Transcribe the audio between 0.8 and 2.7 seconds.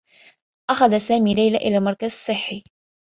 سامي ليلى إلى المركز الصّحّي.